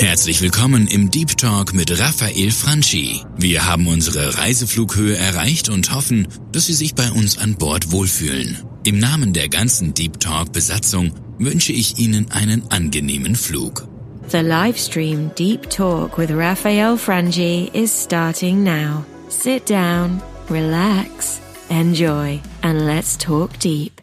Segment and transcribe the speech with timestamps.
[0.00, 3.24] Herzlich willkommen im Deep Talk mit Raphael Franchi.
[3.36, 8.58] Wir haben unsere Reiseflughöhe erreicht und hoffen, dass Sie sich bei uns an Bord wohlfühlen.
[8.84, 13.86] Im Namen der ganzen Deep Talk Besatzung wünsche ich Ihnen einen angenehmen Flug.
[14.28, 19.04] The live stream Deep Talk with Raphael Frangi is starting now.
[19.28, 24.01] Sit down, relax, enjoy, and let's talk deep.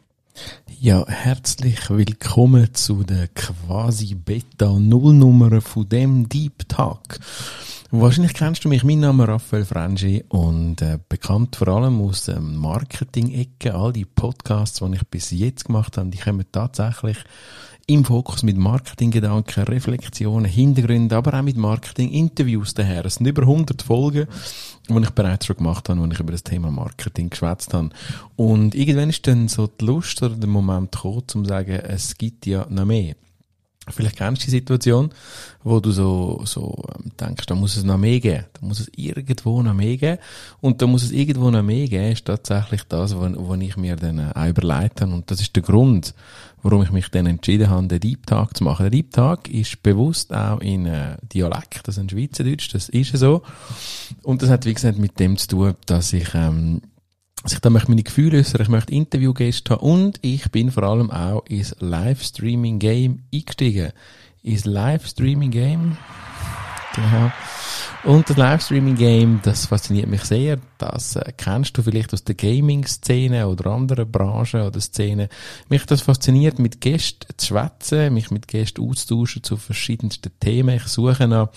[0.82, 7.20] Ja, herzlich willkommen zu der quasi Beta-Nullnummer von dem Deep Talk.
[7.92, 12.29] Wahrscheinlich kennst du mich, mein Name ist Raphael Frangi und äh, bekannt vor allem aus
[12.29, 13.75] ähm, Marketing-Ecke.
[13.75, 17.18] All die Podcasts, die ich bis jetzt gemacht habe, die kommen tatsächlich
[17.89, 23.04] im Fokus mit Marketinggedanken, Reflexionen, Hintergründen, aber auch mit Marketing-Interviews daher.
[23.06, 24.28] Es sind über 100 Folgen,
[24.88, 27.89] die ich bereits schon gemacht habe, wo ich über das Thema Marketing geschwätzt habe.
[28.36, 32.16] Und irgendwann ist dann so die Lust oder der Moment gekommen, um zu sagen, es
[32.16, 33.16] gibt ja noch mehr.
[33.92, 35.09] Vielleicht kennst du die Situation,
[35.64, 38.45] wo du so, so ähm, denkst, da muss es noch mehr geben.
[38.54, 40.20] Da muss es irgendwo noch mehr geben.
[40.62, 44.32] Und da muss es irgendwo noch mehr geben, ist tatsächlich das, was, ich mir dann
[44.32, 45.14] auch überlegt habe.
[45.14, 46.14] Und das ist der Grund,
[46.62, 48.84] warum ich mich dann entschieden habe, den Deep Talk zu machen.
[48.84, 53.42] Der Deep Talk ist bewusst auch in äh, Dialekt, das ist Schweizerdeutsch, das ist so.
[54.23, 56.82] Und das hat, wie gesagt, mit dem zu tun, dass ich ähm,
[57.44, 60.84] also ich da möchte meine Gefühle äußern, ich möchte Interviewgäste haben und ich bin vor
[60.84, 63.92] allem auch ins Livestreaming-Game eingestiegen.
[64.44, 65.98] Ins Livestreaming-Game.
[66.95, 67.32] Genau.
[68.04, 70.58] Und das Livestreaming-Game, das fasziniert mich sehr.
[70.78, 75.28] Das äh, kennst du vielleicht aus der Gaming-Szene oder anderen Branchen oder Szenen.
[75.67, 80.78] Mich das fasziniert, mit Gästen zu schwätzen, mich mit Gästen auszutauschen zu verschiedensten Themen.
[80.78, 81.50] Ich suche nach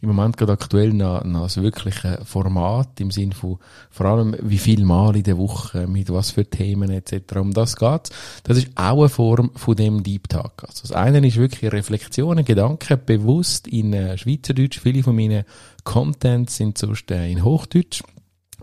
[0.00, 3.58] im Moment gerade aktuell nach, nach das wirkliche Format im Sinn von
[3.90, 7.36] vor allem wie viel Mal in der Woche, mit was für Themen etc.
[7.36, 8.10] Um das geht.
[8.44, 10.64] Das ist auch eine Form von dem Deep Talk.
[10.66, 14.80] Also das eine ist wirklich Reflexionen, Gedanken bewusst in äh, Schweizerdeutsch.
[14.80, 15.44] Viele von meinen
[15.84, 18.02] Contents sind sonst in Hochdeutsch.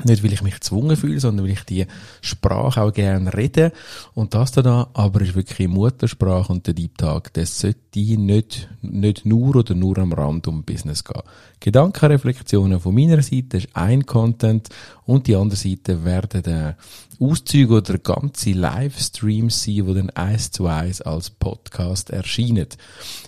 [0.04, 1.86] Nicht, weil ich mich gezwungen fühle, sondern weil ich die
[2.20, 3.72] Sprache auch gerne rede.
[4.14, 9.26] Und das da, aber ist wirklich Muttersprache und der Deep Talk, das sollte nicht, nicht
[9.26, 11.22] nur oder nur am Rand um Business gehen.
[11.62, 14.68] Gedankenreflexionen von meiner Seite ist ein Content
[15.06, 16.74] und die andere Seite werden äh,
[17.20, 22.68] Auszüge oder ganze Livestreams sein, die dann eins zu eins als Podcast erscheinen.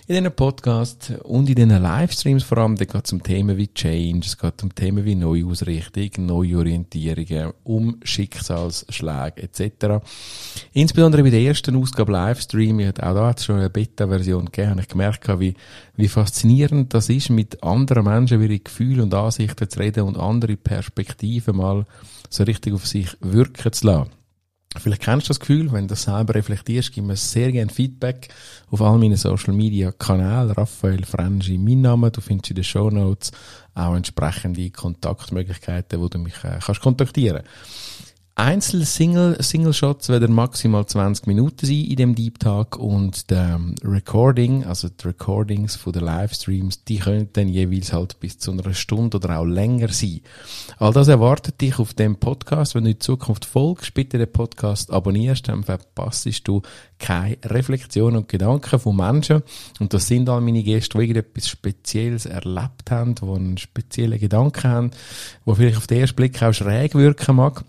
[0.06, 3.72] In diesen Podcast und in diesen Livestreams vor allem, da geht es um Themen wie
[3.72, 6.26] Change, es geht um Themen wie Neuausrichtung,
[6.58, 10.04] Neuorientierungen, um Schicksalsschläge etc.
[10.72, 14.80] Insbesondere bei der ersten Ausgabe Livestream, ich hatte auch da schon eine Beta-Version gegeben, habe
[14.80, 15.54] ich gemerkt, wie,
[15.96, 20.56] wie faszinierend das ist, mit anderen Menschen ihre Gefühle und Ansichten zu reden und andere
[20.56, 21.86] Perspektiven mal
[22.28, 24.17] so richtig auf sich wirken zu lassen.
[24.78, 28.28] Vielleicht kennst du das Gefühl, wenn du selber reflektierst, gib mir sehr gerne Feedback
[28.70, 30.50] auf all meinen Social Media Kanälen.
[30.50, 32.10] Raphael Frangi, mein Name.
[32.10, 33.32] Du findest in den Show Notes
[33.74, 37.42] auch entsprechende Kontaktmöglichkeiten, wo du mich äh, kannst kontaktieren
[38.38, 45.08] Einzel-Single-Single-Shots werden maximal 20 Minuten sein in dem Deep Talk und der Recording, also die
[45.08, 49.44] Recordings von den Livestreams, die können dann jeweils halt bis zu einer Stunde oder auch
[49.44, 50.20] länger sein.
[50.78, 52.76] All das erwartet dich auf dem Podcast.
[52.76, 56.62] Wenn du in Zukunft folgst, bitte den Podcast abonnierst, dann verpasst du
[57.00, 59.42] keine Reflexionen und Gedanken von Menschen.
[59.80, 64.62] Und das sind all meine Gäste, die irgendetwas Spezielles erlebt haben, die einen speziellen Gedanken
[64.62, 64.90] haben,
[65.44, 67.64] wo vielleicht auf den ersten Blick auch schräg wirken mag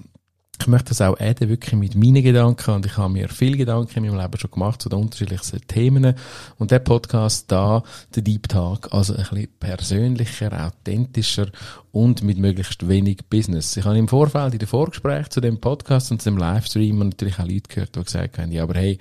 [0.61, 2.71] ich möchte das auch adden, wirklich mit meinen Gedanken.
[2.71, 6.15] Und ich habe mir viel Gedanken in meinem Leben schon gemacht zu den unterschiedlichsten Themen.
[6.57, 7.83] Und der Podcast da,
[8.13, 11.47] der Deep Talk, also ein bisschen persönlicher, authentischer
[11.91, 13.77] und mit möglichst wenig Business.
[13.77, 17.39] Ich habe im Vorfeld in den Vorgespräch zu dem Podcast und zu dem Livestream natürlich
[17.39, 18.99] auch Leute gehört, die gesagt haben, ja, aber hey,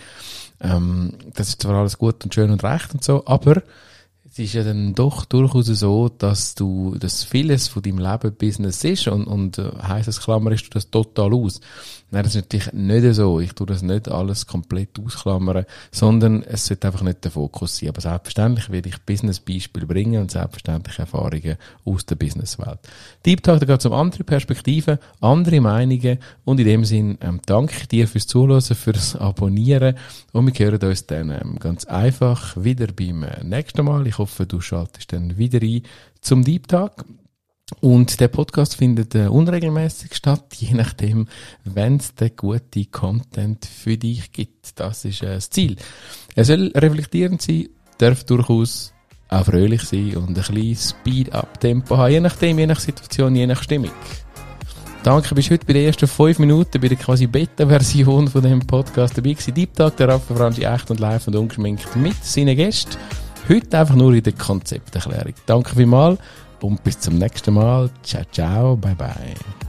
[0.60, 3.62] ähm, das ist zwar alles gut und schön und recht und so, aber
[4.38, 8.84] es ist ja dann doch durchaus so, dass du, dass vieles von deinem Leben Business
[8.84, 11.60] ist und, und äh, heisst es klammerst du das total aus.
[12.10, 13.38] Nein, das ist natürlich nicht so.
[13.38, 17.90] Ich tue das nicht alles komplett ausklammern, sondern es sollte einfach nicht der Fokus sein.
[17.90, 22.78] Aber selbstverständlich werde ich Business-Beispiele bringen und selbstverständlich Erfahrungen aus der Businesswelt.
[23.26, 27.40] Deep Talk, da geht es um andere Perspektiven, andere Meinungen und in dem Sinn ähm,
[27.44, 29.94] danke ich dir fürs Zuhören, fürs Abonnieren
[30.32, 34.06] und wir hören uns dann ähm, ganz einfach wieder beim äh, nächsten Mal.
[34.06, 35.82] Ich hoffe, du schaltest dann wieder ein
[36.22, 37.04] zum Deep Talk.
[37.80, 41.28] Und der Podcast findet äh, unregelmäßig statt, je nachdem,
[41.64, 44.78] wenn es den guten Content für dich gibt.
[44.80, 45.76] Das ist äh, das Ziel.
[46.34, 47.68] Er soll reflektierend sein,
[47.98, 48.92] darf durchaus
[49.28, 53.62] auch fröhlich sein und ein bisschen Speed-up-Tempo haben, je nachdem, je nach Situation, je nach
[53.62, 53.90] Stimmung.
[55.04, 59.16] Danke, bist heute bei den ersten fünf Minuten bei der quasi Beta-Version von dem Podcast
[59.16, 59.54] dabei gewesen.
[59.54, 62.96] Deep Talk, der Raffa Franchi echt und live und ungeschminkt mit seinen Gästen.
[63.48, 65.34] Heute einfach nur in der Konzepterklärung.
[65.46, 66.18] Danke vielmals
[66.62, 67.90] und bis zum nächsten Mal.
[68.02, 69.67] Ciao, ciao, bye, bye.